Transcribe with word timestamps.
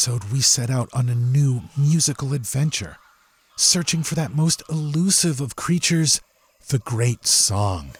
episode 0.00 0.32
we 0.32 0.40
set 0.40 0.70
out 0.70 0.88
on 0.94 1.10
a 1.10 1.14
new 1.14 1.60
musical 1.76 2.32
adventure, 2.32 2.96
searching 3.56 4.02
for 4.02 4.14
that 4.14 4.34
most 4.34 4.62
elusive 4.70 5.42
of 5.42 5.56
creatures, 5.56 6.22
the 6.68 6.78
great 6.78 7.26
song. 7.26 7.90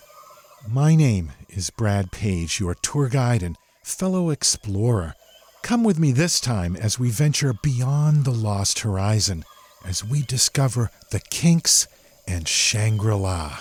My 0.67 0.95
name 0.95 1.33
is 1.51 1.69
Brad 1.69 2.11
Page, 2.11 2.59
your 2.59 2.75
tour 2.75 3.11
guide 3.11 3.43
and 3.43 3.59
fellow 3.83 4.31
explorer. 4.31 5.13
Come 5.61 5.85
with 5.85 5.99
me 5.99 6.11
this 6.11 6.41
time 6.41 6.75
as 6.75 6.99
we 6.99 7.11
venture 7.11 7.53
beyond 7.53 8.25
the 8.25 8.31
lost 8.31 8.79
horizon 8.79 9.45
as 9.85 10.03
we 10.03 10.23
discover 10.23 10.91
the 11.11 11.21
Kinks 11.21 11.87
and 12.27 12.49
Shangri 12.49 13.15
La. 13.15 13.59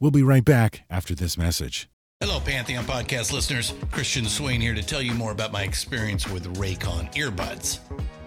We'll 0.00 0.10
be 0.10 0.22
right 0.22 0.44
back 0.44 0.84
after 0.88 1.14
this 1.14 1.36
message. 1.36 1.88
Hello, 2.20 2.40
Pantheon 2.40 2.84
podcast 2.84 3.32
listeners. 3.32 3.74
Christian 3.92 4.24
Swain 4.24 4.60
here 4.60 4.74
to 4.74 4.82
tell 4.82 5.00
you 5.00 5.14
more 5.14 5.30
about 5.30 5.52
my 5.52 5.62
experience 5.62 6.28
with 6.28 6.52
Raycon 6.56 7.14
earbuds. 7.14 7.78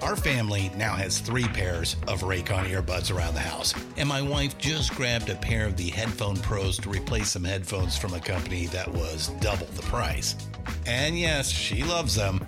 Our 0.02 0.16
family 0.16 0.72
now 0.78 0.96
has 0.96 1.20
three 1.20 1.44
pairs 1.44 1.98
of 2.08 2.22
Raycon 2.22 2.70
earbuds 2.70 3.14
around 3.14 3.34
the 3.34 3.42
house, 3.42 3.74
and 3.98 4.08
my 4.08 4.22
wife 4.22 4.58
just 4.58 4.96
grabbed 4.96 5.30
a 5.30 5.36
pair 5.36 5.68
of 5.68 5.76
the 5.76 5.90
Headphone 5.90 6.38
Pros 6.38 6.78
to 6.80 6.90
replace 6.90 7.32
some 7.32 7.44
headphones 7.44 7.98
from 7.98 8.14
a 8.14 8.20
company 8.20 8.68
that 8.68 8.88
was 8.88 9.28
double 9.42 9.68
the 9.68 9.84
price. 9.84 10.36
And 10.88 11.20
yes, 11.20 11.50
she 11.50 11.84
loves 11.84 12.16
them. 12.16 12.48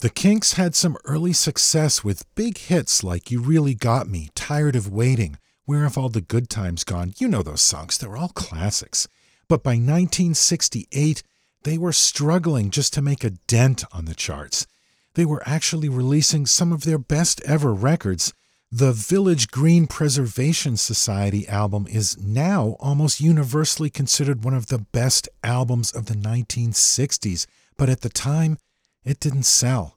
The 0.00 0.10
Kinks 0.10 0.52
had 0.52 0.76
some 0.76 0.96
early 1.04 1.32
success 1.32 2.04
with 2.04 2.32
big 2.36 2.56
hits 2.56 3.02
like 3.02 3.32
You 3.32 3.40
Really 3.42 3.74
Got 3.74 4.08
Me, 4.08 4.30
Tired 4.36 4.76
of 4.76 4.92
Waiting, 4.92 5.38
Where 5.64 5.82
Have 5.82 5.98
All 5.98 6.08
the 6.08 6.20
Good 6.20 6.48
Times 6.48 6.84
Gone? 6.84 7.14
You 7.18 7.26
know 7.26 7.42
those 7.42 7.62
songs, 7.62 7.98
they're 7.98 8.16
all 8.16 8.28
classics. 8.28 9.08
But 9.48 9.64
by 9.64 9.72
1968, 9.72 11.24
they 11.64 11.76
were 11.76 11.92
struggling 11.92 12.70
just 12.70 12.94
to 12.94 13.02
make 13.02 13.24
a 13.24 13.30
dent 13.30 13.82
on 13.90 14.04
the 14.04 14.14
charts. 14.14 14.68
They 15.14 15.24
were 15.24 15.42
actually 15.44 15.88
releasing 15.88 16.46
some 16.46 16.72
of 16.72 16.84
their 16.84 16.98
best 16.98 17.40
ever 17.40 17.74
records. 17.74 18.32
The 18.70 18.92
Village 18.92 19.50
Green 19.50 19.88
Preservation 19.88 20.76
Society 20.76 21.48
album 21.48 21.88
is 21.90 22.16
now 22.20 22.76
almost 22.78 23.20
universally 23.20 23.90
considered 23.90 24.44
one 24.44 24.54
of 24.54 24.68
the 24.68 24.78
best 24.78 25.28
albums 25.42 25.90
of 25.90 26.06
the 26.06 26.14
1960s, 26.14 27.46
but 27.76 27.88
at 27.88 28.02
the 28.02 28.08
time, 28.08 28.58
it 29.04 29.20
didn't 29.20 29.44
sell. 29.44 29.96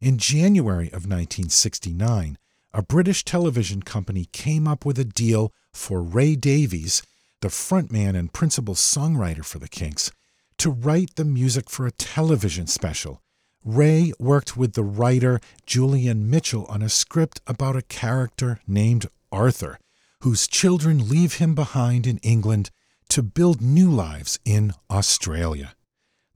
In 0.00 0.18
January 0.18 0.88
of 0.88 1.06
1969, 1.06 2.38
a 2.72 2.82
British 2.82 3.24
television 3.24 3.82
company 3.82 4.28
came 4.32 4.68
up 4.68 4.84
with 4.84 4.98
a 4.98 5.04
deal 5.04 5.52
for 5.72 6.02
Ray 6.02 6.36
Davies, 6.36 7.02
the 7.40 7.48
frontman 7.48 8.16
and 8.16 8.32
principal 8.32 8.74
songwriter 8.74 9.44
for 9.44 9.58
the 9.58 9.68
Kinks, 9.68 10.10
to 10.58 10.70
write 10.70 11.14
the 11.16 11.24
music 11.24 11.70
for 11.70 11.86
a 11.86 11.92
television 11.92 12.66
special. 12.66 13.22
Ray 13.64 14.12
worked 14.18 14.56
with 14.56 14.74
the 14.74 14.84
writer 14.84 15.40
Julian 15.64 16.28
Mitchell 16.30 16.66
on 16.66 16.82
a 16.82 16.88
script 16.88 17.40
about 17.46 17.76
a 17.76 17.82
character 17.82 18.60
named 18.66 19.06
Arthur, 19.32 19.78
whose 20.20 20.46
children 20.46 21.08
leave 21.08 21.34
him 21.34 21.54
behind 21.54 22.06
in 22.06 22.18
England 22.18 22.70
to 23.08 23.22
build 23.22 23.60
new 23.60 23.90
lives 23.90 24.38
in 24.44 24.72
Australia. 24.90 25.75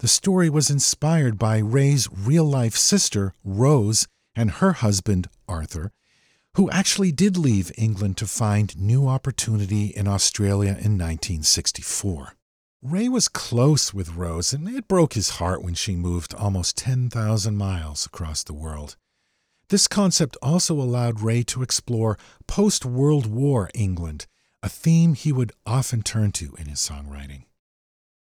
The 0.01 0.09
story 0.09 0.49
was 0.49 0.71
inspired 0.71 1.39
by 1.39 1.59
Ray's 1.59 2.09
real 2.11 2.47
life 2.47 2.75
sister, 2.75 3.35
Rose, 3.45 4.09
and 4.35 4.51
her 4.51 4.73
husband, 4.73 5.29
Arthur, 5.47 5.93
who 6.55 6.71
actually 6.71 7.13
did 7.13 7.37
leave 7.37 7.71
England 7.77 8.17
to 8.17 8.27
find 8.27 8.81
new 8.81 9.07
opportunity 9.07 9.89
in 9.89 10.09
Australia 10.09 10.71
in 10.71 10.97
1964. 10.97 12.33
Ray 12.81 13.11
was 13.11 13.29
close 13.29 13.93
with 13.93 14.15
Rose, 14.17 14.55
and 14.55 14.67
it 14.71 14.89
broke 14.89 15.13
his 15.13 15.37
heart 15.37 15.63
when 15.63 15.75
she 15.75 15.97
moved 15.97 16.33
almost 16.33 16.79
10,000 16.79 17.55
miles 17.55 18.07
across 18.07 18.43
the 18.43 18.55
world. 18.55 18.97
This 19.69 19.87
concept 19.87 20.39
also 20.41 20.81
allowed 20.81 21.21
Ray 21.21 21.43
to 21.43 21.63
explore 21.63 22.17
post 22.47 22.87
World 22.87 23.27
War 23.27 23.69
England, 23.75 24.27
a 24.63 24.71
theme 24.71 25.13
he 25.13 25.31
would 25.31 25.53
often 25.67 26.03
turn 26.03 26.33
to 26.33 26.55
in 26.59 26.69
his 26.69 26.79
songwriting. 26.79 27.45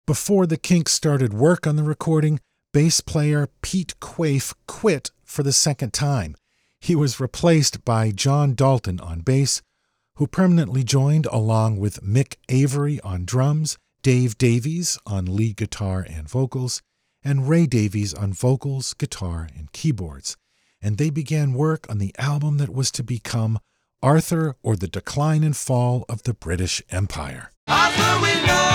Before 0.10 0.48
the 0.48 0.58
Kinks 0.58 0.92
started 0.94 1.36
work 1.36 1.68
on 1.68 1.76
the 1.76 1.84
recording, 1.84 2.40
bass 2.74 3.00
player 3.00 3.48
Pete 3.62 3.94
Quaife 4.00 4.56
quit 4.66 5.12
for 5.24 5.44
the 5.44 5.54
second 5.54 5.94
time. 5.94 6.36
He 6.80 6.96
was 6.96 7.20
replaced 7.20 7.86
by 7.86 8.10
John 8.10 8.56
Dalton 8.56 9.00
on 9.02 9.20
bass, 9.20 9.62
who 10.16 10.26
permanently 10.26 10.84
joined 10.84 11.28
along 11.28 11.78
with 11.78 12.02
Mick 12.02 12.38
Avory 12.50 13.00
on 13.02 13.24
drums, 13.24 13.78
Dave 14.02 14.36
Davies 14.40 14.98
on 15.06 15.26
lead 15.26 15.58
guitar 15.58 16.04
and 16.10 16.28
vocals, 16.28 16.82
and 17.24 17.48
Ray 17.48 17.68
Davies 17.68 18.16
on 18.16 18.34
vocals, 18.34 18.96
guitar, 18.96 19.48
and 19.56 19.72
keyboards. 19.74 20.38
And 20.82 20.98
they 20.98 21.12
began 21.12 21.54
work 21.54 21.86
on 21.88 22.00
the 22.00 22.16
album 22.18 22.58
that 22.58 22.74
was 22.74 22.90
to 22.94 23.04
become 23.04 23.60
Arthur 24.02 24.56
or 24.64 24.76
the 24.76 24.88
Decline 24.88 25.44
and 25.44 25.56
Fall 25.56 26.04
of 26.10 26.24
the 26.24 26.34
British 26.34 26.82
Empire. 26.90 27.52
Arthur, 27.68 28.69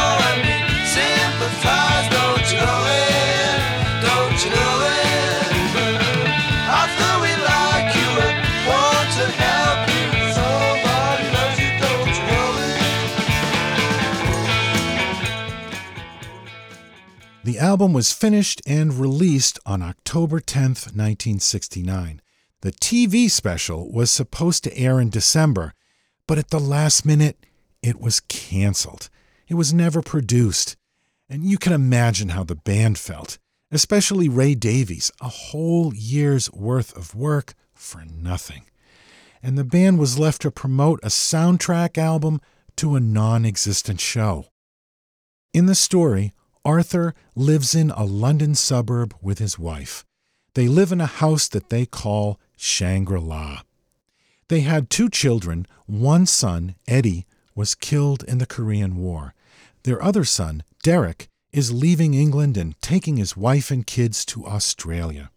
The 17.54 17.60
album 17.60 17.92
was 17.92 18.10
finished 18.10 18.60
and 18.66 18.92
released 18.92 19.60
on 19.64 19.80
October 19.80 20.40
10th, 20.40 20.90
1969. 20.90 22.20
The 22.62 22.72
TV 22.72 23.30
special 23.30 23.92
was 23.92 24.10
supposed 24.10 24.64
to 24.64 24.76
air 24.76 24.98
in 24.98 25.08
December, 25.08 25.72
but 26.26 26.36
at 26.36 26.50
the 26.50 26.58
last 26.58 27.06
minute, 27.06 27.46
it 27.80 28.00
was 28.00 28.18
canceled. 28.18 29.08
It 29.46 29.54
was 29.54 29.72
never 29.72 30.02
produced. 30.02 30.76
And 31.28 31.44
you 31.44 31.56
can 31.56 31.72
imagine 31.72 32.30
how 32.30 32.42
the 32.42 32.56
band 32.56 32.98
felt, 32.98 33.38
especially 33.70 34.28
Ray 34.28 34.56
Davies, 34.56 35.12
a 35.20 35.28
whole 35.28 35.94
year's 35.94 36.50
worth 36.50 36.92
of 36.96 37.14
work 37.14 37.54
for 37.72 38.04
nothing. 38.04 38.64
and 39.40 39.56
the 39.56 39.62
band 39.62 40.00
was 40.00 40.18
left 40.18 40.42
to 40.42 40.50
promote 40.50 40.98
a 41.04 41.06
soundtrack 41.06 41.96
album 41.98 42.40
to 42.78 42.96
a 42.96 43.00
non 43.00 43.46
existent 43.46 44.00
show. 44.00 44.46
In 45.52 45.66
the 45.66 45.76
story, 45.76 46.32
Arthur 46.64 47.14
lives 47.34 47.74
in 47.74 47.90
a 47.90 48.04
London 48.04 48.54
suburb 48.54 49.14
with 49.20 49.38
his 49.38 49.58
wife. 49.58 50.04
They 50.54 50.68
live 50.68 50.92
in 50.92 51.00
a 51.00 51.06
house 51.06 51.48
that 51.48 51.68
they 51.70 51.86
call 51.86 52.38
Shangri 52.56 53.20
La. 53.20 53.62
They 54.48 54.60
had 54.60 54.90
two 54.90 55.08
children. 55.08 55.66
One 55.86 56.26
son, 56.26 56.76
Eddie, 56.86 57.26
was 57.54 57.74
killed 57.74 58.24
in 58.24 58.38
the 58.38 58.46
Korean 58.46 58.96
War. 58.96 59.34
Their 59.82 60.02
other 60.02 60.24
son, 60.24 60.62
Derek, 60.82 61.28
is 61.52 61.72
leaving 61.72 62.14
England 62.14 62.56
and 62.56 62.80
taking 62.80 63.16
his 63.16 63.36
wife 63.36 63.70
and 63.70 63.86
kids 63.86 64.24
to 64.26 64.46
Australia. 64.46 65.30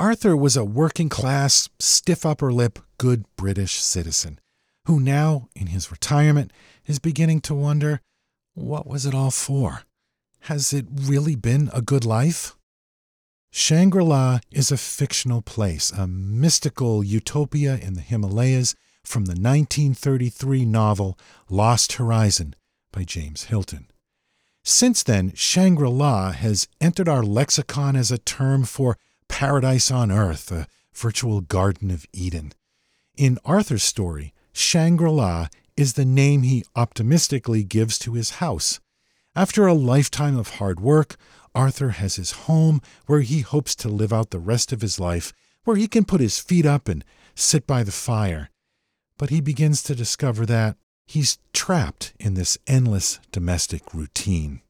Arthur 0.00 0.36
was 0.36 0.56
a 0.56 0.64
working 0.64 1.08
class, 1.08 1.68
stiff 1.78 2.24
upper 2.24 2.52
lip, 2.52 2.78
good 2.98 3.24
British 3.36 3.74
citizen 3.74 4.40
who 4.88 4.98
now, 4.98 5.50
in 5.54 5.66
his 5.66 5.90
retirement, 5.90 6.50
is 6.86 6.98
beginning 6.98 7.42
to 7.42 7.54
wonder 7.54 8.00
what 8.54 8.86
was 8.86 9.04
it 9.04 9.14
all 9.14 9.30
for? 9.30 9.82
Has 10.42 10.72
it 10.72 10.86
really 10.90 11.36
been 11.36 11.70
a 11.72 11.82
good 11.82 12.04
life? 12.04 12.56
Shangri 13.50 14.04
La 14.04 14.40
is 14.50 14.70
a 14.70 14.76
fictional 14.76 15.42
place, 15.42 15.90
a 15.90 16.06
mystical 16.06 17.02
utopia 17.02 17.76
in 17.76 17.94
the 17.94 18.00
Himalayas 18.00 18.74
from 19.04 19.24
the 19.24 19.32
1933 19.32 20.64
novel 20.64 21.18
Lost 21.48 21.94
Horizon 21.94 22.54
by 22.92 23.04
James 23.04 23.44
Hilton. 23.44 23.90
Since 24.64 25.02
then, 25.02 25.32
Shangri 25.34 25.88
La 25.88 26.32
has 26.32 26.68
entered 26.80 27.08
our 27.08 27.22
lexicon 27.22 27.96
as 27.96 28.10
a 28.10 28.18
term 28.18 28.64
for 28.64 28.98
paradise 29.28 29.90
on 29.90 30.10
earth, 30.10 30.52
a 30.52 30.66
virtual 30.94 31.40
Garden 31.40 31.90
of 31.90 32.04
Eden. 32.12 32.52
In 33.16 33.38
Arthur's 33.44 33.82
story, 33.82 34.34
Shangri 34.52 35.10
La 35.10 35.48
is 35.76 35.94
the 35.94 36.04
name 36.04 36.42
he 36.42 36.64
optimistically 36.76 37.64
gives 37.64 37.98
to 38.00 38.12
his 38.12 38.30
house. 38.30 38.80
After 39.38 39.68
a 39.68 39.72
lifetime 39.72 40.36
of 40.36 40.56
hard 40.56 40.80
work, 40.80 41.14
Arthur 41.54 41.90
has 41.90 42.16
his 42.16 42.32
home 42.48 42.82
where 43.06 43.20
he 43.20 43.42
hopes 43.42 43.76
to 43.76 43.88
live 43.88 44.12
out 44.12 44.30
the 44.30 44.40
rest 44.40 44.72
of 44.72 44.80
his 44.80 44.98
life, 44.98 45.32
where 45.62 45.76
he 45.76 45.86
can 45.86 46.04
put 46.04 46.20
his 46.20 46.40
feet 46.40 46.66
up 46.66 46.88
and 46.88 47.04
sit 47.36 47.64
by 47.64 47.84
the 47.84 47.92
fire. 47.92 48.50
But 49.16 49.30
he 49.30 49.40
begins 49.40 49.84
to 49.84 49.94
discover 49.94 50.44
that 50.46 50.76
he's 51.06 51.38
trapped 51.52 52.14
in 52.18 52.34
this 52.34 52.58
endless 52.66 53.20
domestic 53.30 53.94
routine. 53.94 54.60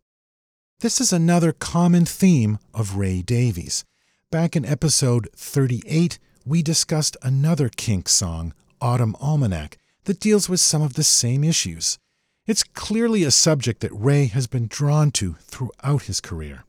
This 0.80 1.00
is 1.00 1.14
another 1.14 1.52
common 1.52 2.04
theme 2.04 2.58
of 2.74 2.98
Ray 2.98 3.22
Davies. 3.22 3.86
Back 4.30 4.54
in 4.54 4.66
episode 4.66 5.30
38, 5.34 6.18
we 6.44 6.60
discussed 6.60 7.16
another 7.22 7.70
Kink 7.70 8.06
song, 8.06 8.52
Autumn 8.82 9.16
Almanac, 9.18 9.78
that 10.04 10.20
deals 10.20 10.46
with 10.46 10.60
some 10.60 10.82
of 10.82 10.92
the 10.92 11.04
same 11.04 11.42
issues. 11.42 11.98
It's 12.48 12.64
clearly 12.64 13.24
a 13.24 13.30
subject 13.30 13.82
that 13.82 13.92
Ray 13.92 14.24
has 14.24 14.46
been 14.46 14.68
drawn 14.68 15.10
to 15.10 15.34
throughout 15.42 16.04
his 16.04 16.18
career. 16.18 16.64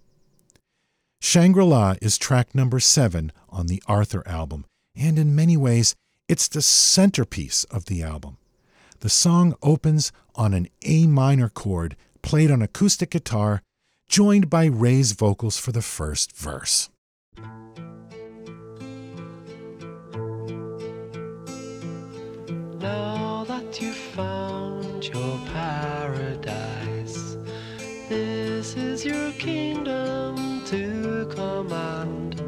Shangri 1.21 1.63
La 1.63 1.95
is 2.01 2.17
track 2.17 2.53
number 2.53 2.81
seven 2.81 3.31
on 3.47 3.67
the 3.67 3.81
Arthur 3.87 4.27
album, 4.27 4.65
and 4.93 5.17
in 5.17 5.33
many 5.33 5.55
ways, 5.55 5.95
it's 6.27 6.49
the 6.49 6.61
centerpiece 6.61 7.63
of 7.65 7.85
the 7.85 8.03
album. 8.03 8.35
The 8.99 9.07
song 9.07 9.55
opens 9.63 10.11
on 10.35 10.53
an 10.53 10.67
A 10.81 11.07
minor 11.07 11.47
chord 11.47 11.95
played 12.21 12.51
on 12.51 12.61
acoustic 12.61 13.11
guitar, 13.11 13.61
joined 14.09 14.49
by 14.49 14.65
Ray's 14.65 15.13
vocals 15.13 15.57
for 15.57 15.71
the 15.71 15.81
first 15.81 16.35
verse. 16.35 16.89
Now 22.81 23.45
that 23.47 23.81
you 23.81 23.93
found 23.93 24.58
your 25.09 25.39
paradise, 25.53 27.37
this 28.07 28.75
is 28.75 29.05
your 29.05 29.31
kingdom 29.33 30.63
to 30.65 31.27
command. 31.33 32.41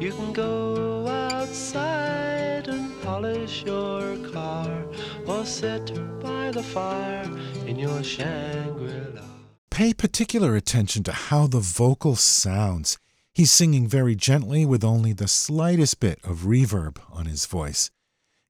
You 0.00 0.12
can 0.12 0.32
go 0.32 1.06
outside 1.06 2.68
and 2.68 3.02
polish 3.02 3.64
your 3.64 4.16
car 4.32 4.84
or 5.26 5.44
sit 5.44 5.92
by 6.20 6.50
the 6.50 6.62
fire 6.62 7.30
in 7.66 7.78
your 7.78 8.02
Shangri 8.02 9.14
La. 9.14 9.22
Pay 9.70 9.94
particular 9.94 10.56
attention 10.56 11.02
to 11.04 11.12
how 11.12 11.46
the 11.46 11.60
vocal 11.60 12.16
sounds. 12.16 12.98
He's 13.34 13.50
singing 13.50 13.86
very 13.86 14.14
gently 14.14 14.64
with 14.64 14.82
only 14.82 15.12
the 15.12 15.28
slightest 15.28 16.00
bit 16.00 16.18
of 16.24 16.46
reverb 16.46 16.98
on 17.12 17.26
his 17.26 17.44
voice. 17.44 17.90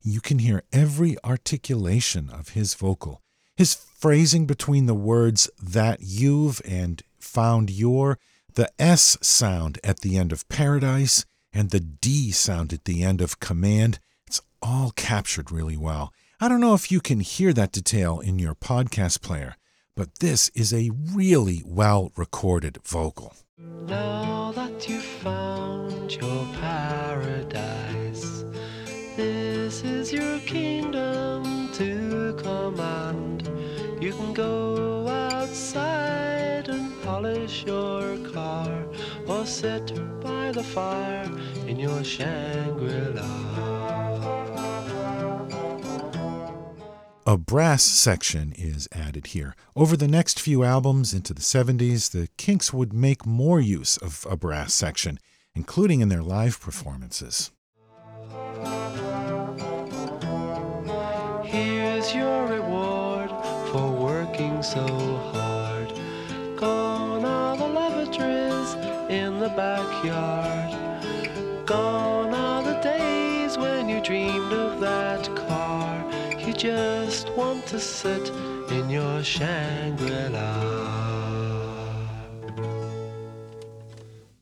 You 0.02 0.20
can 0.20 0.38
hear 0.38 0.62
every 0.72 1.16
articulation 1.24 2.30
of 2.30 2.50
his 2.50 2.74
vocal, 2.74 3.22
his 3.56 3.75
phrasing 3.75 4.47
between 4.47 4.87
the 4.87 4.94
words 4.94 5.50
that 5.62 6.00
you've 6.03 6.61
and 6.64 7.03
found 7.19 7.70
your, 7.70 8.19
the 8.55 8.70
S 8.79 9.17
sound 9.23 9.79
at 9.82 10.00
the 10.00 10.17
end 10.17 10.32
of 10.32 10.49
paradise, 10.49 11.25
and 11.53 11.70
the 11.70 11.81
D 11.81 12.31
sound 12.31 12.73
at 12.73 12.85
the 12.85 13.03
end 13.03 13.20
of 13.20 13.41
command. 13.41 13.99
It's 14.26 14.41
all 14.61 14.93
captured 14.94 15.50
really 15.50 15.76
well. 15.76 16.12
I 16.38 16.49
don't 16.49 16.61
know 16.61 16.75
if 16.75 16.93
you 16.93 17.00
can 17.00 17.20
hear 17.20 17.55
that 17.55 17.73
detail 17.73 18.20
in 18.20 18.38
your 18.38 18.55
podcast 18.55 19.23
player, 19.23 19.56
but 19.94 20.19
this 20.19 20.50
is 20.50 20.75
a 20.75 20.91
really 21.14 21.62
well 21.64 22.12
recorded 22.14 22.79
vocal. 22.85 23.35
Now 23.58 24.53
that 24.53 24.87
you 24.87 25.00
found 25.00 26.14
your 26.14 26.47
paradise, 26.61 28.44
this 29.17 29.82
is 29.82 30.12
your 30.12 30.38
kingdom 30.41 31.73
to 31.73 32.35
command. 32.43 33.25
Go 34.36 35.08
outside 35.08 36.68
and 36.68 36.92
polish 37.02 37.64
your 37.64 38.18
car 38.34 38.84
or 39.26 39.46
sit 39.46 39.94
by 40.20 40.52
the 40.52 40.62
fire 40.62 41.24
in 41.66 41.78
your 41.78 42.04
Shangri 42.04 43.14
La. 43.14 43.56
A 47.26 47.38
brass 47.38 47.82
section 47.82 48.52
is 48.58 48.86
added 48.92 49.28
here. 49.28 49.56
Over 49.74 49.96
the 49.96 50.06
next 50.06 50.38
few 50.38 50.64
albums 50.64 51.14
into 51.14 51.32
the 51.32 51.40
70s, 51.40 52.10
the 52.10 52.28
Kinks 52.36 52.74
would 52.74 52.93
make 52.93 53.24
more 53.24 53.58
use 53.58 53.96
of 53.96 54.26
a 54.28 54.36
brass 54.36 54.74
section, 54.74 55.19
including 55.55 56.02
in 56.02 56.10
their 56.10 56.22
live 56.22 56.60
performances. 56.60 57.52
So 64.67 65.17
hard. 65.32 65.93
Gone 66.56 67.25
are 67.25 67.56
the 67.56 67.69
lavatories 67.69 68.75
in 69.08 69.39
the 69.39 69.49
backyard. 69.51 70.73
Gone 71.65 72.35
are 72.35 72.65
the 72.65 72.81
days 72.81 73.56
when 73.56 73.89
you 73.89 74.03
dreamed 74.03 74.53
of 74.53 74.81
that 74.81 75.25
car. 75.37 76.05
You 76.41 76.53
just 76.53 77.31
want 77.37 77.65
to 77.67 77.79
sit 77.79 78.29
in 78.73 78.91
your 78.91 79.23
Shangri 79.23 80.31
La. 80.31 81.06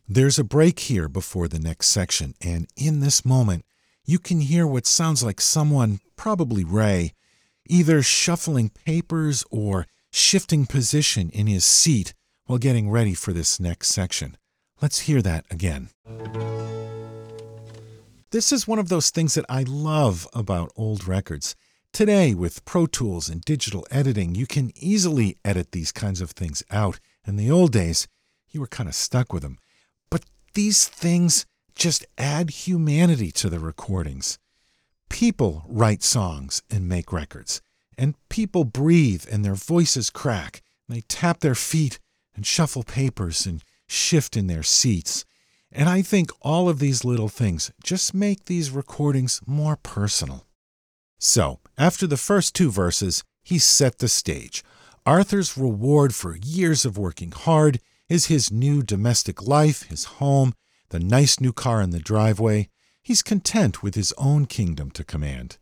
There's 0.08 0.38
a 0.38 0.44
break 0.44 0.78
here 0.80 1.08
before 1.10 1.48
the 1.48 1.58
next 1.58 1.88
section, 1.88 2.34
and 2.40 2.66
in 2.76 3.00
this 3.00 3.26
moment, 3.26 3.66
you 4.06 4.18
can 4.18 4.40
hear 4.40 4.66
what 4.66 4.86
sounds 4.86 5.22
like 5.22 5.40
someone, 5.40 6.00
probably 6.16 6.64
Ray, 6.64 7.12
either 7.68 8.00
shuffling 8.00 8.70
papers 8.70 9.44
or 9.50 9.86
shifting 10.14 10.64
position 10.64 11.28
in 11.30 11.46
his 11.46 11.64
seat 11.64 12.14
while 12.46 12.58
getting 12.58 12.88
ready 12.90 13.14
for 13.14 13.32
this 13.32 13.58
next 13.58 13.88
section. 13.88 14.36
Let's 14.80 15.00
hear 15.00 15.20
that 15.22 15.44
again. 15.50 15.90
This 18.30 18.52
is 18.52 18.68
one 18.68 18.78
of 18.78 18.88
those 18.88 19.10
things 19.10 19.34
that 19.34 19.44
I 19.48 19.62
love 19.62 20.28
about 20.32 20.72
old 20.76 21.06
records. 21.06 21.56
Today, 21.92 22.34
with 22.34 22.64
Pro 22.64 22.86
Tools 22.86 23.28
and 23.28 23.40
digital 23.40 23.86
editing, 23.90 24.34
you 24.34 24.46
can 24.46 24.72
easily 24.76 25.36
edit 25.44 25.72
these 25.72 25.92
kinds 25.92 26.20
of 26.20 26.30
things 26.32 26.62
out. 26.70 26.98
In 27.26 27.36
the 27.36 27.50
old 27.50 27.72
days, 27.72 28.08
you 28.50 28.60
were 28.60 28.66
kind 28.66 28.88
of 28.88 28.94
stuck 28.94 29.32
with 29.32 29.42
them. 29.42 29.58
But 30.10 30.24
these 30.54 30.88
things 30.88 31.46
just 31.74 32.04
add 32.18 32.50
humanity 32.50 33.30
to 33.32 33.48
the 33.48 33.60
recordings. 33.60 34.38
People 35.08 35.64
write 35.68 36.02
songs 36.02 36.62
and 36.70 36.88
make 36.88 37.12
records, 37.12 37.62
and 37.96 38.14
people 38.28 38.64
breathe 38.64 39.24
and 39.30 39.44
their 39.44 39.54
voices 39.54 40.10
crack. 40.10 40.62
They 40.88 41.02
tap 41.02 41.40
their 41.40 41.54
feet 41.54 41.98
and 42.34 42.46
shuffle 42.46 42.82
papers 42.82 43.46
and 43.46 43.62
shift 43.86 44.36
in 44.36 44.46
their 44.46 44.62
seats. 44.62 45.24
And 45.72 45.88
I 45.88 46.02
think 46.02 46.30
all 46.40 46.68
of 46.68 46.78
these 46.78 47.04
little 47.04 47.28
things 47.28 47.72
just 47.82 48.14
make 48.14 48.44
these 48.44 48.70
recordings 48.70 49.40
more 49.46 49.76
personal. 49.76 50.46
So, 51.18 51.60
after 51.76 52.06
the 52.06 52.16
first 52.16 52.54
two 52.54 52.70
verses, 52.70 53.24
he 53.42 53.58
set 53.58 53.98
the 53.98 54.08
stage. 54.08 54.62
Arthur's 55.06 55.56
reward 55.56 56.14
for 56.14 56.36
years 56.36 56.84
of 56.84 56.96
working 56.96 57.32
hard 57.32 57.80
is 58.08 58.26
his 58.26 58.52
new 58.52 58.82
domestic 58.82 59.42
life, 59.42 59.82
his 59.84 60.04
home, 60.04 60.54
the 60.90 61.00
nice 61.00 61.40
new 61.40 61.52
car 61.52 61.82
in 61.82 61.90
the 61.90 61.98
driveway. 61.98 62.68
He's 63.02 63.22
content 63.22 63.82
with 63.82 63.94
his 63.94 64.12
own 64.16 64.46
kingdom 64.46 64.90
to 64.92 65.04
command. 65.04 65.58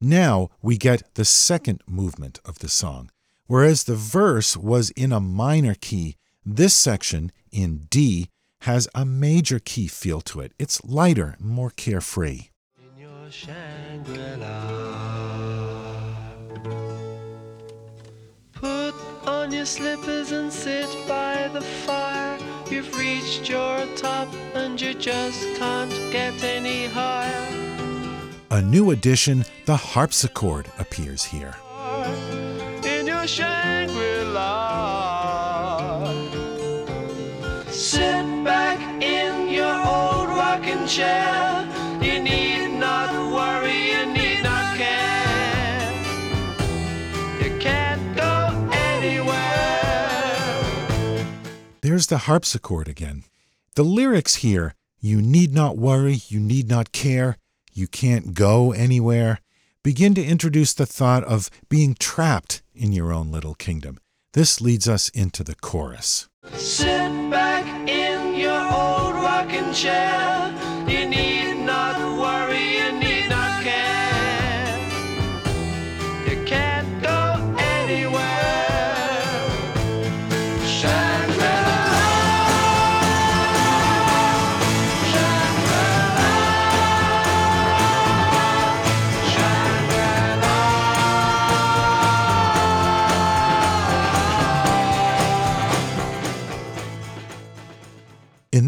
Now 0.00 0.50
we 0.62 0.76
get 0.76 1.14
the 1.14 1.24
second 1.24 1.82
movement 1.86 2.40
of 2.44 2.58
the 2.58 2.68
song. 2.68 3.10
Whereas 3.46 3.84
the 3.84 3.94
verse 3.94 4.56
was 4.56 4.90
in 4.90 5.12
a 5.12 5.20
minor 5.20 5.74
key, 5.74 6.16
this 6.44 6.74
section 6.74 7.30
in 7.52 7.86
D 7.90 8.28
has 8.62 8.88
a 8.94 9.04
major 9.04 9.58
key 9.58 9.86
feel 9.86 10.20
to 10.22 10.40
it. 10.40 10.52
It's 10.58 10.82
lighter, 10.84 11.36
more 11.38 11.70
carefree. 11.70 12.48
Put 18.52 18.94
on 19.26 19.52
your 19.52 19.66
slippers 19.66 20.32
and 20.32 20.50
sit 20.52 20.88
by 21.06 21.50
the 21.52 21.60
fire. 21.60 22.38
You've 22.70 22.96
reached 22.96 23.48
your 23.50 23.86
top 23.96 24.32
and 24.54 24.80
you 24.80 24.94
just 24.94 25.42
can't 25.56 25.90
get 26.10 26.42
any 26.42 26.86
higher. 26.86 27.33
A 28.54 28.62
new 28.62 28.92
addition, 28.92 29.44
the 29.64 29.74
harpsichord, 29.74 30.70
appears 30.78 31.24
here. 31.24 31.56
In 32.84 33.04
your 33.04 33.26
Shangri-La. 33.26 34.52
Sit 37.68 38.44
back 38.44 38.78
in 39.02 39.48
your 39.48 39.74
old 39.74 40.28
rocking 40.28 40.86
chair. 40.86 41.66
You 42.00 42.22
need 42.22 42.78
not 42.78 43.10
worry, 43.32 43.90
you 43.90 44.06
need 44.06 44.44
not 44.44 44.76
care. 44.76 45.92
You 47.42 47.58
can't 47.58 48.16
go 48.16 48.68
anywhere. 48.70 49.34
There's 51.80 52.06
the 52.06 52.18
harpsichord 52.18 52.86
again. 52.86 53.24
The 53.74 53.82
lyrics 53.82 54.36
here 54.36 54.76
you 55.00 55.20
need 55.20 55.52
not 55.52 55.76
worry, 55.76 56.20
you 56.28 56.38
need 56.38 56.68
not 56.68 56.92
care, 56.92 57.36
you 57.74 57.88
can't 57.88 58.34
go 58.34 58.72
anywhere 58.72 59.40
begin 59.84 60.14
to 60.14 60.24
introduce 60.24 60.72
the 60.72 60.86
thought 60.86 61.22
of 61.24 61.50
being 61.68 61.94
trapped 61.94 62.62
in 62.74 62.92
your 62.92 63.12
own 63.12 63.30
little 63.30 63.54
kingdom. 63.54 63.98
This 64.32 64.60
leads 64.60 64.88
us 64.88 65.10
into 65.10 65.44
the 65.44 65.54
chorus. 65.54 66.28
Sit 66.54 67.30
back 67.30 67.66
in 67.88 68.34
your 68.34 68.62
old 68.62 69.14
rocking 69.14 69.72
chair. 69.74 70.53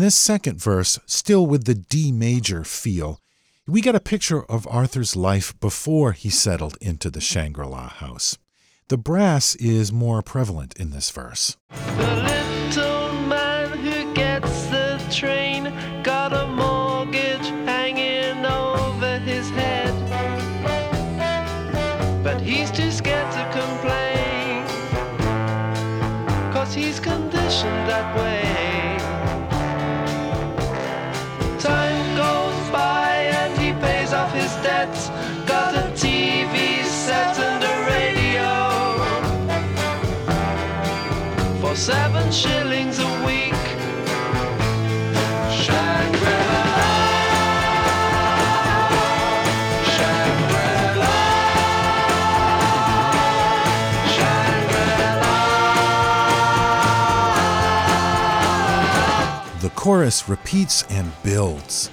This 0.06 0.14
second 0.14 0.62
verse, 0.62 1.00
still 1.04 1.48
with 1.48 1.64
the 1.64 1.74
D 1.74 2.12
major 2.12 2.62
feel, 2.62 3.18
we 3.66 3.80
get 3.80 3.96
a 3.96 4.00
picture 4.00 4.44
of 4.44 4.64
Arthur's 4.68 5.16
life 5.16 5.58
before 5.58 6.12
he 6.12 6.30
settled 6.30 6.78
into 6.80 7.10
the 7.10 7.20
Shangri 7.20 7.66
La 7.66 7.88
house. 7.88 8.38
The 8.86 8.98
brass 8.98 9.56
is 9.56 9.92
more 9.92 10.22
prevalent 10.22 10.74
in 10.78 10.90
this 10.90 11.10
verse. 11.10 11.56
Chorus 59.86 60.28
repeats 60.28 60.82
and 60.90 61.12
builds. 61.22 61.90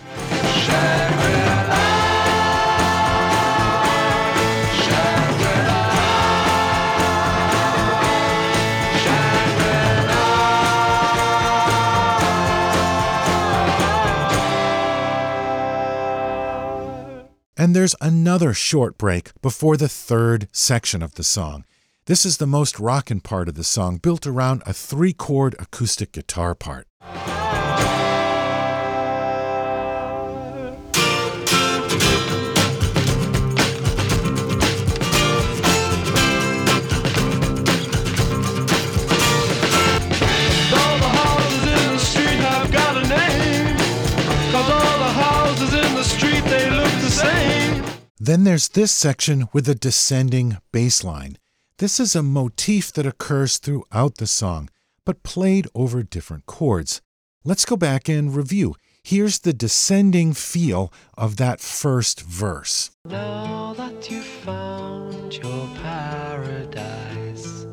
And 17.56 17.76
there's 17.76 17.96
another 18.02 18.56
short 18.56 18.98
break 18.98 19.40
before 19.44 19.78
the 19.78 19.88
third 19.88 20.48
section 20.52 21.04
of 21.04 21.14
the 21.14 21.22
song. 21.24 21.66
This 22.08 22.26
is 22.26 22.38
the 22.38 22.48
most 22.48 22.80
rockin' 22.80 23.20
part 23.20 23.48
of 23.48 23.54
the 23.54 23.64
song, 23.64 23.98
built 23.98 24.26
around 24.26 24.64
a 24.66 24.74
three 24.74 25.14
chord 25.14 25.56
acoustic 25.60 26.12
guitar 26.12 26.56
part. 26.56 26.88
Then 48.34 48.46
there's 48.46 48.70
this 48.70 48.92
section 48.92 49.48
with 49.54 49.70
a 49.70 49.76
descending 49.76 50.58
bass 50.72 51.04
line. 51.04 51.38
This 51.78 52.00
is 52.00 52.16
a 52.16 52.24
motif 52.24 52.92
that 52.94 53.06
occurs 53.06 53.60
throughout 53.60 54.16
the 54.18 54.26
song, 54.26 54.70
but 55.06 55.22
played 55.22 55.68
over 55.76 56.02
different 56.02 56.48
chords. 56.48 57.03
Let's 57.46 57.66
go 57.66 57.76
back 57.76 58.08
and 58.08 58.34
review. 58.34 58.76
Here's 59.04 59.40
the 59.40 59.52
descending 59.52 60.34
feel 60.34 60.94
of 61.18 61.36
that 61.36 61.60
first 61.60 62.22
verse. 62.22 62.90
Now 63.04 63.74
that 63.74 64.10
you've 64.10 64.24
found 64.24 65.34
your 65.36 65.68
paradise, 65.82 67.66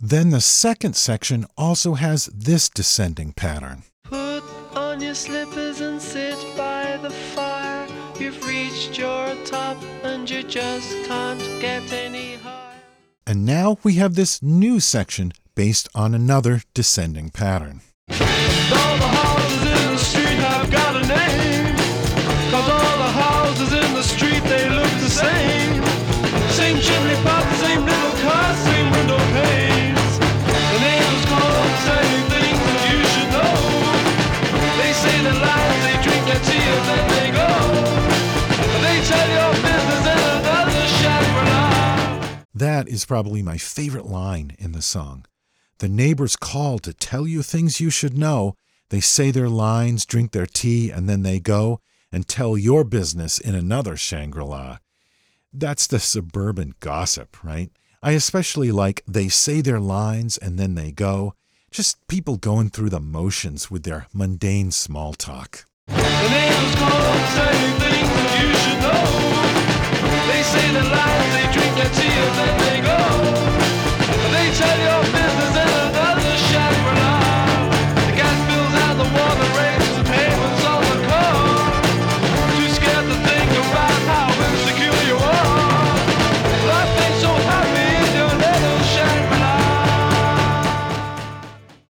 Then 0.00 0.30
the 0.30 0.40
second 0.40 0.96
section 0.96 1.46
also 1.56 1.94
has 1.94 2.26
this 2.34 2.68
descending 2.68 3.32
pattern. 3.32 3.84
put 4.02 4.42
on 4.74 5.00
your 5.00 5.14
slippers 5.14 5.80
and 5.80 6.02
sit 6.02 6.36
by 6.56 6.98
the 7.00 7.10
fire. 7.10 7.86
You've 8.18 8.44
reached 8.44 8.98
your 8.98 9.36
top 9.44 9.80
and 10.02 10.28
you 10.28 10.42
just 10.42 10.90
can't 11.06 11.40
get 11.60 11.92
any 11.92 12.34
higher. 12.36 12.74
And 13.24 13.46
now 13.46 13.78
we 13.84 13.94
have 13.94 14.16
this 14.16 14.42
new 14.42 14.80
section 14.80 15.32
based 15.54 15.88
on 15.94 16.12
another 16.12 16.62
descending 16.74 17.30
pattern. 17.30 17.82
Is 42.96 43.04
probably 43.04 43.42
my 43.42 43.58
favorite 43.58 44.06
line 44.06 44.56
in 44.58 44.72
the 44.72 44.82
song. 44.82 45.26
The 45.78 45.88
neighbors 45.88 46.34
call 46.34 46.78
to 46.78 46.94
tell 46.94 47.26
you 47.26 47.42
things 47.42 47.80
you 47.80 47.90
should 47.90 48.16
know. 48.16 48.56
They 48.88 49.00
say 49.00 49.30
their 49.30 49.50
lines, 49.50 50.06
drink 50.06 50.32
their 50.32 50.46
tea, 50.46 50.90
and 50.90 51.06
then 51.06 51.22
they 51.22 51.38
go 51.38 51.80
and 52.10 52.26
tell 52.26 52.56
your 52.56 52.82
business 52.84 53.38
in 53.38 53.54
another 53.54 53.96
Shangri 53.96 54.42
La. 54.42 54.78
That's 55.52 55.86
the 55.86 56.00
suburban 56.00 56.74
gossip, 56.80 57.44
right? 57.44 57.70
I 58.02 58.12
especially 58.12 58.72
like 58.72 59.02
they 59.06 59.28
say 59.28 59.60
their 59.60 59.80
lines 59.80 60.38
and 60.38 60.58
then 60.58 60.74
they 60.74 60.90
go. 60.90 61.34
Just 61.70 62.06
people 62.08 62.38
going 62.38 62.70
through 62.70 62.90
the 62.90 63.00
motions 63.00 63.70
with 63.70 63.82
their 63.82 64.06
mundane 64.14 64.70
small 64.70 65.12
talk. 65.12 65.66
The 65.88 65.94
neighbors 65.94 66.74
call 66.76 67.14
saying 67.36 67.80
things 67.80 68.08
you 68.40 68.54
should 68.62 68.80
know. 68.80 69.04
They 70.32 70.42
say 70.42 70.72
the 70.72 70.84
lines, 70.88 71.15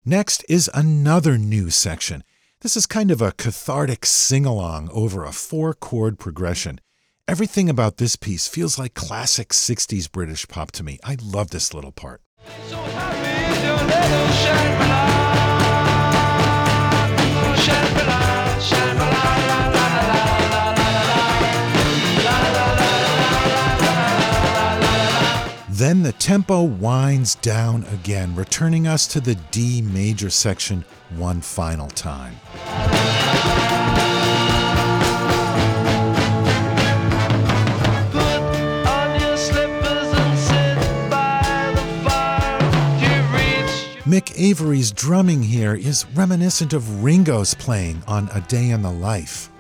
Next 0.09 0.43
is 0.49 0.71
another 0.73 1.37
new 1.37 1.69
section. 1.69 2.25
This 2.63 2.79
is 2.79 2.87
kind 2.87 3.11
of 3.11 3.21
a 3.21 3.33
cathartic 3.33 4.07
sing 4.07 4.47
along 4.47 4.89
over 4.91 5.23
a 5.23 5.33
four 5.33 5.75
chord 5.75 6.19
progression. 6.19 6.81
Everything 7.31 7.69
about 7.69 7.99
this 7.99 8.17
piece 8.17 8.49
feels 8.49 8.79
like 8.79 8.95
classic 8.95 9.51
60s 9.51 10.11
British 10.11 10.49
pop 10.49 10.73
to 10.73 10.83
me. 10.83 10.99
I 11.05 11.19
love 11.23 11.51
this 11.51 11.75
little 11.75 11.93
part. 11.93 12.23
So. 12.69 12.83
Then 25.69 26.03
the 26.03 26.15
tempo 26.19 26.63
winds 26.63 27.35
down 27.35 27.85
again, 27.93 28.35
returning 28.35 28.87
us 28.87 29.07
to 29.09 29.21
the 29.21 29.35
D 29.51 29.83
major 29.83 30.31
section 30.31 30.83
one 31.11 31.43
final 31.43 31.89
time. 31.89 32.37
Mick 44.09 44.33
Avory's 44.39 44.91
drumming 44.91 45.43
here 45.43 45.75
is 45.75 46.07
reminiscent 46.15 46.73
of 46.73 47.05
Ringo's 47.05 47.53
playing 47.53 48.03
on 48.07 48.31
A 48.33 48.41
Day 48.41 48.71
in 48.71 48.81
the 48.81 48.91
Life. 48.91 49.51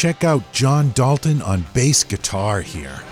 Check 0.00 0.24
out 0.24 0.50
John 0.50 0.92
Dalton 0.92 1.42
on 1.42 1.66
bass 1.74 2.04
guitar 2.04 2.62
here. 2.62 3.02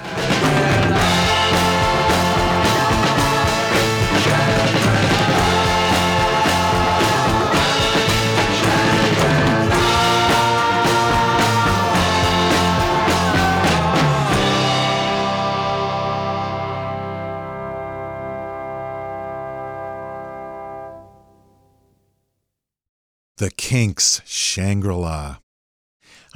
The 23.37 23.51
Kinks, 23.59 24.23
Shangri 24.25 24.95
La. 24.95 25.37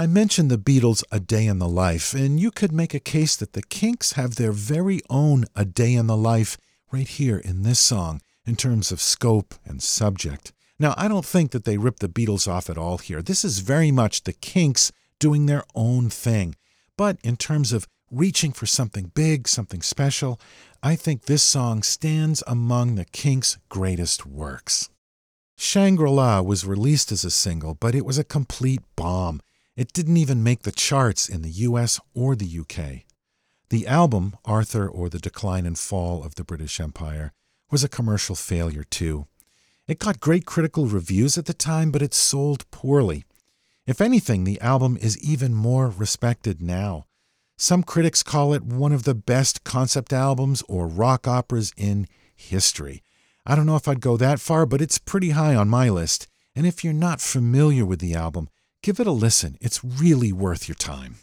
I 0.03 0.09
mentioned 0.09 0.51
the 0.51 0.59
Beatles' 0.59 1.05
A 1.13 1.21
Day 1.21 1.47
in 1.47 1.61
the 1.61 1.69
Life, 1.69 2.13
and 2.13 2.41
you 2.41 2.51
could 2.51 2.73
make 2.73 2.93
a 2.93 2.99
case 2.99 3.37
that 3.37 3.53
the 3.53 3.63
Kinks 3.63 4.15
have 4.15 4.35
their 4.35 4.51
very 4.51 5.01
own 5.09 5.45
A 5.55 5.65
Day 5.65 5.95
in 5.95 6.09
the 6.09 6.17
Life 6.17 6.59
right 6.91 7.07
here 7.07 7.39
in 7.39 7.63
this 7.63 7.79
song 7.79 8.21
in 8.45 8.57
terms 8.57 8.91
of 8.91 9.01
scope 9.01 9.55
and 9.65 9.81
subject. 9.81 10.53
Now, 10.77 10.93
I 10.97 11.07
don't 11.07 11.25
think 11.25 11.53
that 11.53 11.63
they 11.63 11.79
ripped 11.79 12.01
the 12.01 12.09
Beatles 12.09 12.49
off 12.49 12.69
at 12.69 12.77
all 12.77 12.99
here. 12.99 13.23
This 13.23 13.45
is 13.45 13.61
very 13.61 13.93
much 13.93 14.25
the 14.25 14.33
Kinks 14.33 14.91
doing 15.21 15.47
their 15.47 15.63
own 15.77 16.11
thing. 16.11 16.57
But 16.97 17.19
in 17.23 17.37
terms 17.37 17.73
of 17.73 17.87
reaching 18.11 18.51
for 18.51 18.67
something 18.67 19.13
big, 19.15 19.47
something 19.47 19.83
special, 19.83 20.41
I 20.83 20.97
think 20.97 21.27
this 21.27 21.45
song 21.45 21.85
stands 21.85 22.43
among 22.49 22.97
the 22.97 23.05
Kinks' 23.05 23.57
greatest 23.69 24.27
works. 24.27 24.91
Shangri 25.57 26.11
La 26.11 26.41
was 26.41 26.67
released 26.67 27.13
as 27.13 27.25
a 27.25 27.31
single, 27.31 27.75
but 27.75 27.95
it 27.95 28.05
was 28.05 28.19
a 28.19 28.25
complete 28.25 28.83
bomb. 28.97 29.41
It 29.75 29.93
didn't 29.95 30.19
even 30.19 30.43
make 30.43 30.63
the 30.63 30.73
charts 30.73 31.29
in 31.29 31.43
the 31.43 31.51
US 31.51 31.99
or 32.15 32.37
the 32.37 32.61
UK. 32.61 33.05
The 33.71 33.87
album, 33.87 34.37
Arthur 34.45 34.87
or 34.87 35.09
the 35.09 35.19
Decline 35.19 35.65
and 35.65 35.79
Fall 35.79 36.23
of 36.23 36.35
the 36.35 36.45
British 36.45 36.79
Empire, 36.79 37.33
was 37.71 37.83
a 37.83 37.89
commercial 37.89 38.35
failure 38.35 38.85
too. 38.85 39.27
It 39.89 39.99
got 39.99 40.21
great 40.21 40.45
critical 40.45 40.87
reviews 40.87 41.39
at 41.39 41.47
the 41.47 41.55
time, 41.55 41.91
but 41.91 42.03
it 42.03 42.13
sold 42.13 42.71
poorly. 42.71 43.25
If 43.87 44.01
anything, 44.01 44.45
the 44.45 44.61
album 44.61 44.99
is 45.01 45.19
even 45.19 45.55
more 45.55 45.89
respected 45.89 46.61
now. 46.61 47.07
Some 47.57 47.83
critics 47.83 48.23
call 48.23 48.53
it 48.53 48.63
one 48.63 48.93
of 48.93 49.05
the 49.05 49.15
best 49.15 49.65
concept 49.65 50.13
albums 50.13 50.63
or 50.69 50.87
rock 50.87 51.27
operas 51.27 51.73
in 51.77 52.09
history. 52.35 53.03
I 53.47 53.57
don't 53.57 53.67
know 53.67 53.77
if 53.77 53.89
I'd 53.89 54.01
go 54.01 54.17
that 54.19 54.39
far, 54.39 54.67
but 54.67 54.83
it's 54.83 54.99
pretty 54.99 55.31
high 55.31 55.55
on 55.55 55.69
my 55.69 55.89
list. 55.89 56.29
And 56.55 56.67
if 56.67 56.85
you're 56.85 56.93
not 56.93 57.21
familiar 57.21 57.87
with 57.87 58.01
the 58.01 58.15
album, 58.15 58.51
give 58.83 58.99
it 58.99 59.07
a 59.07 59.13
listen. 59.13 59.57
It's 59.61 59.85
really 59.85 60.33
worth 60.33 60.69
your 60.69 60.75
time. 60.75 61.17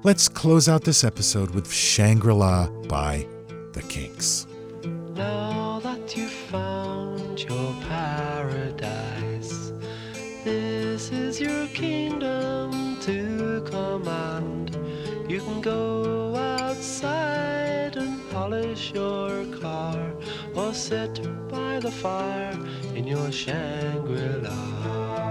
Let's 0.03 0.27
close 0.27 0.67
out 0.67 0.83
this 0.83 1.03
episode 1.03 1.51
with 1.51 1.71
Shangri 1.71 2.33
La 2.33 2.69
by 2.69 3.27
The 3.73 3.81
Kinks. 3.83 4.47
Now 5.15 5.79
that 5.81 6.17
you've 6.17 6.29
found 6.29 7.41
your 7.41 7.73
paradise, 7.87 9.71
this 10.43 11.09
is 11.11 11.39
your 11.39 11.67
kingdom 11.67 12.99
to 12.99 13.63
command. 13.71 14.77
You 15.29 15.39
can 15.39 15.61
go 15.61 16.35
outside 16.35 17.95
and 17.95 18.29
polish 18.31 18.91
your 18.93 19.45
car, 19.61 20.13
or 20.53 20.73
sit 20.73 21.21
by 21.47 21.79
the 21.79 21.91
fire 21.91 22.59
in 22.93 23.07
your 23.07 23.31
Shangri 23.31 24.41
La. 24.41 25.30